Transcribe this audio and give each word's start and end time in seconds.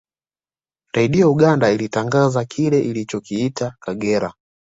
Redio 0.93 1.29
Uganda 1.31 1.71
ilitangaza 1.71 2.45
kile 2.45 2.79
ilichokiita 2.79 3.75
Kagera 3.79 4.33